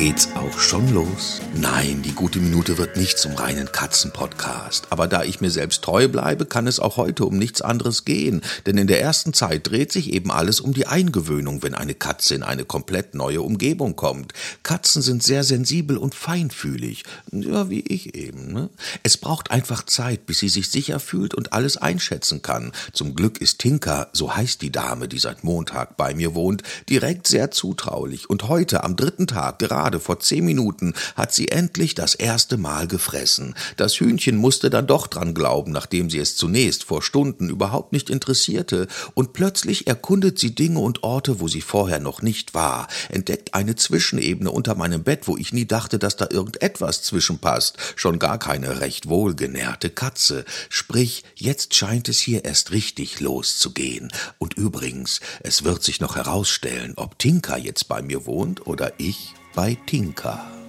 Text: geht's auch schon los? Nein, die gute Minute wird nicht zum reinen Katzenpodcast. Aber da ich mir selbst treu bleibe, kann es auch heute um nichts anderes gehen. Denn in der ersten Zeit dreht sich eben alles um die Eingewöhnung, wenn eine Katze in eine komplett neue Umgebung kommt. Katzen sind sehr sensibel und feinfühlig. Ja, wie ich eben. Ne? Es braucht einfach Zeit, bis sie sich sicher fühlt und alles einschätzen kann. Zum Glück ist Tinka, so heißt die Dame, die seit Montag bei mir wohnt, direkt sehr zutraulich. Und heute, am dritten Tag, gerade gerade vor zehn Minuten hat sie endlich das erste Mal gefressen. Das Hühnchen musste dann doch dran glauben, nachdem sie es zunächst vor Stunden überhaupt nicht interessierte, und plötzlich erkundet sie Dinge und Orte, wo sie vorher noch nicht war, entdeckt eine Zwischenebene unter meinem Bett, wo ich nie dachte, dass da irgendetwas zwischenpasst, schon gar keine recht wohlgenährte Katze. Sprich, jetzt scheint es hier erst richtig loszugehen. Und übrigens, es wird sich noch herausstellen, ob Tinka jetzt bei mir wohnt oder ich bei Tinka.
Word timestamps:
geht's 0.00 0.30
auch 0.34 0.58
schon 0.58 0.94
los? 0.94 1.42
Nein, 1.54 2.00
die 2.02 2.14
gute 2.14 2.38
Minute 2.38 2.78
wird 2.78 2.96
nicht 2.96 3.18
zum 3.18 3.34
reinen 3.34 3.70
Katzenpodcast. 3.70 4.86
Aber 4.88 5.06
da 5.06 5.24
ich 5.24 5.42
mir 5.42 5.50
selbst 5.50 5.82
treu 5.82 6.08
bleibe, 6.08 6.46
kann 6.46 6.66
es 6.66 6.80
auch 6.80 6.96
heute 6.96 7.26
um 7.26 7.36
nichts 7.36 7.60
anderes 7.60 8.06
gehen. 8.06 8.40
Denn 8.64 8.78
in 8.78 8.86
der 8.86 9.02
ersten 9.02 9.34
Zeit 9.34 9.68
dreht 9.68 9.92
sich 9.92 10.14
eben 10.14 10.30
alles 10.30 10.58
um 10.60 10.72
die 10.72 10.86
Eingewöhnung, 10.86 11.62
wenn 11.62 11.74
eine 11.74 11.92
Katze 11.92 12.34
in 12.34 12.42
eine 12.42 12.64
komplett 12.64 13.14
neue 13.14 13.42
Umgebung 13.42 13.94
kommt. 13.94 14.32
Katzen 14.62 15.02
sind 15.02 15.22
sehr 15.22 15.44
sensibel 15.44 15.98
und 15.98 16.14
feinfühlig. 16.14 17.04
Ja, 17.30 17.68
wie 17.68 17.80
ich 17.80 18.14
eben. 18.14 18.54
Ne? 18.54 18.70
Es 19.02 19.18
braucht 19.18 19.50
einfach 19.50 19.84
Zeit, 19.84 20.24
bis 20.24 20.38
sie 20.38 20.48
sich 20.48 20.70
sicher 20.70 20.98
fühlt 20.98 21.34
und 21.34 21.52
alles 21.52 21.76
einschätzen 21.76 22.40
kann. 22.40 22.72
Zum 22.94 23.14
Glück 23.14 23.38
ist 23.38 23.58
Tinka, 23.58 24.08
so 24.14 24.34
heißt 24.34 24.62
die 24.62 24.72
Dame, 24.72 25.08
die 25.08 25.18
seit 25.18 25.44
Montag 25.44 25.98
bei 25.98 26.14
mir 26.14 26.34
wohnt, 26.34 26.62
direkt 26.88 27.28
sehr 27.28 27.50
zutraulich. 27.50 28.30
Und 28.30 28.48
heute, 28.48 28.82
am 28.82 28.96
dritten 28.96 29.26
Tag, 29.26 29.58
gerade 29.58 29.89
gerade 29.90 29.98
vor 29.98 30.20
zehn 30.20 30.44
Minuten 30.44 30.94
hat 31.16 31.34
sie 31.34 31.48
endlich 31.48 31.96
das 31.96 32.14
erste 32.14 32.56
Mal 32.56 32.86
gefressen. 32.86 33.56
Das 33.76 33.98
Hühnchen 33.98 34.36
musste 34.36 34.70
dann 34.70 34.86
doch 34.86 35.08
dran 35.08 35.34
glauben, 35.34 35.72
nachdem 35.72 36.10
sie 36.10 36.20
es 36.20 36.36
zunächst 36.36 36.84
vor 36.84 37.02
Stunden 37.02 37.48
überhaupt 37.48 37.92
nicht 37.92 38.08
interessierte, 38.08 38.86
und 39.14 39.32
plötzlich 39.32 39.88
erkundet 39.88 40.38
sie 40.38 40.54
Dinge 40.54 40.78
und 40.78 41.02
Orte, 41.02 41.40
wo 41.40 41.48
sie 41.48 41.60
vorher 41.60 41.98
noch 41.98 42.22
nicht 42.22 42.54
war, 42.54 42.86
entdeckt 43.08 43.54
eine 43.54 43.74
Zwischenebene 43.74 44.52
unter 44.52 44.76
meinem 44.76 45.02
Bett, 45.02 45.26
wo 45.26 45.36
ich 45.36 45.52
nie 45.52 45.66
dachte, 45.66 45.98
dass 45.98 46.16
da 46.16 46.28
irgendetwas 46.30 47.02
zwischenpasst, 47.02 47.76
schon 47.96 48.20
gar 48.20 48.38
keine 48.38 48.80
recht 48.80 49.08
wohlgenährte 49.08 49.90
Katze. 49.90 50.44
Sprich, 50.68 51.24
jetzt 51.34 51.74
scheint 51.74 52.08
es 52.08 52.20
hier 52.20 52.44
erst 52.44 52.70
richtig 52.70 53.18
loszugehen. 53.18 54.12
Und 54.38 54.54
übrigens, 54.54 55.18
es 55.40 55.64
wird 55.64 55.82
sich 55.82 56.00
noch 56.00 56.14
herausstellen, 56.14 56.92
ob 56.94 57.18
Tinka 57.18 57.56
jetzt 57.56 57.88
bei 57.88 58.02
mir 58.02 58.24
wohnt 58.26 58.68
oder 58.68 58.92
ich 58.98 59.34
bei 59.54 59.76
Tinka. 59.86 60.59